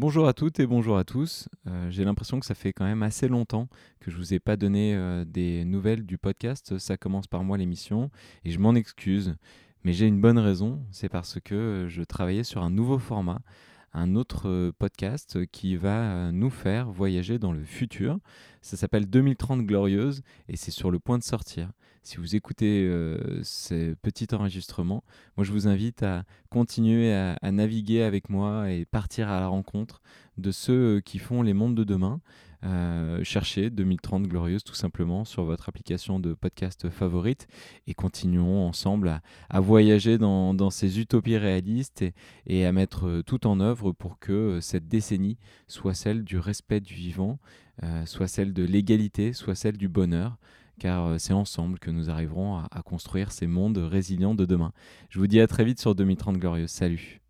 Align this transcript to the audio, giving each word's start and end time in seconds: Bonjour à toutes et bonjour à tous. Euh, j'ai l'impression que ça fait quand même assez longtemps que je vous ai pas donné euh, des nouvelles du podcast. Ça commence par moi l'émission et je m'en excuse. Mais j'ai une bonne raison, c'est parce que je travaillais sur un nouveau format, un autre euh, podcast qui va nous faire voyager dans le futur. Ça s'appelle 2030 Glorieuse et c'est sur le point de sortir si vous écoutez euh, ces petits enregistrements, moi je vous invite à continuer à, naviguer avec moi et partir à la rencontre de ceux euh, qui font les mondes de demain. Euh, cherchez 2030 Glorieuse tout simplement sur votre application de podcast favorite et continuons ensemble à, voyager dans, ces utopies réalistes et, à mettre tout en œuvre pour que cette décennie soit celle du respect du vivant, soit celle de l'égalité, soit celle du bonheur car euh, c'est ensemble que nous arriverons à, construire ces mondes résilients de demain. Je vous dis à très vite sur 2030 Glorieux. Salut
Bonjour 0.00 0.28
à 0.28 0.32
toutes 0.32 0.60
et 0.60 0.66
bonjour 0.68 0.96
à 0.96 1.02
tous. 1.02 1.48
Euh, 1.66 1.90
j'ai 1.90 2.04
l'impression 2.04 2.38
que 2.38 2.46
ça 2.46 2.54
fait 2.54 2.72
quand 2.72 2.84
même 2.84 3.02
assez 3.02 3.26
longtemps 3.26 3.66
que 3.98 4.12
je 4.12 4.16
vous 4.16 4.32
ai 4.32 4.38
pas 4.38 4.56
donné 4.56 4.94
euh, 4.94 5.24
des 5.24 5.64
nouvelles 5.64 6.06
du 6.06 6.18
podcast. 6.18 6.78
Ça 6.78 6.96
commence 6.96 7.26
par 7.26 7.42
moi 7.42 7.58
l'émission 7.58 8.08
et 8.44 8.52
je 8.52 8.60
m'en 8.60 8.76
excuse. 8.76 9.34
Mais 9.82 9.92
j'ai 9.92 10.06
une 10.06 10.20
bonne 10.20 10.38
raison, 10.38 10.80
c'est 10.92 11.08
parce 11.08 11.40
que 11.40 11.86
je 11.88 12.04
travaillais 12.04 12.44
sur 12.44 12.62
un 12.62 12.70
nouveau 12.70 13.00
format, 13.00 13.40
un 13.92 14.14
autre 14.14 14.48
euh, 14.48 14.72
podcast 14.78 15.46
qui 15.46 15.76
va 15.76 16.32
nous 16.32 16.50
faire 16.50 16.90
voyager 16.90 17.38
dans 17.38 17.52
le 17.52 17.64
futur. 17.64 18.18
Ça 18.62 18.76
s'appelle 18.76 19.06
2030 19.06 19.66
Glorieuse 19.66 20.22
et 20.48 20.56
c'est 20.56 20.70
sur 20.70 20.90
le 20.90 20.98
point 20.98 21.18
de 21.18 21.22
sortir 21.22 21.70
si 22.08 22.16
vous 22.16 22.36
écoutez 22.36 22.86
euh, 22.86 23.42
ces 23.42 23.94
petits 23.96 24.28
enregistrements, 24.32 25.04
moi 25.36 25.44
je 25.44 25.52
vous 25.52 25.68
invite 25.68 26.02
à 26.02 26.24
continuer 26.48 27.12
à, 27.12 27.52
naviguer 27.52 28.02
avec 28.02 28.30
moi 28.30 28.70
et 28.70 28.86
partir 28.86 29.28
à 29.28 29.40
la 29.40 29.48
rencontre 29.48 30.00
de 30.38 30.50
ceux 30.50 30.96
euh, 30.96 31.00
qui 31.00 31.18
font 31.18 31.42
les 31.42 31.52
mondes 31.52 31.74
de 31.74 31.84
demain. 31.84 32.20
Euh, 32.64 33.22
cherchez 33.22 33.70
2030 33.70 34.24
Glorieuse 34.26 34.64
tout 34.64 34.74
simplement 34.74 35.24
sur 35.24 35.44
votre 35.44 35.68
application 35.68 36.18
de 36.18 36.34
podcast 36.34 36.88
favorite 36.90 37.46
et 37.86 37.94
continuons 37.94 38.66
ensemble 38.66 39.20
à, 39.48 39.60
voyager 39.60 40.18
dans, 40.18 40.70
ces 40.70 40.98
utopies 40.98 41.36
réalistes 41.36 42.04
et, 42.46 42.66
à 42.66 42.72
mettre 42.72 43.22
tout 43.24 43.46
en 43.46 43.60
œuvre 43.60 43.92
pour 43.92 44.18
que 44.18 44.58
cette 44.60 44.88
décennie 44.88 45.38
soit 45.68 45.94
celle 45.94 46.24
du 46.24 46.36
respect 46.38 46.80
du 46.80 46.94
vivant, 46.94 47.38
soit 48.06 48.26
celle 48.26 48.52
de 48.52 48.64
l'égalité, 48.64 49.32
soit 49.32 49.54
celle 49.54 49.76
du 49.76 49.88
bonheur 49.88 50.36
car 50.78 51.06
euh, 51.06 51.18
c'est 51.18 51.32
ensemble 51.32 51.78
que 51.78 51.90
nous 51.90 52.08
arriverons 52.08 52.58
à, 52.58 52.82
construire 52.82 53.32
ces 53.32 53.46
mondes 53.46 53.78
résilients 53.78 54.34
de 54.34 54.44
demain. 54.44 54.72
Je 55.10 55.18
vous 55.18 55.26
dis 55.26 55.40
à 55.40 55.46
très 55.46 55.64
vite 55.64 55.80
sur 55.80 55.94
2030 55.94 56.38
Glorieux. 56.38 56.66
Salut 56.66 57.20